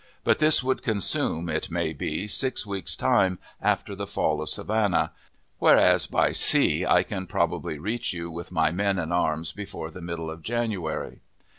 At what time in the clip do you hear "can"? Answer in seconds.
7.03-7.27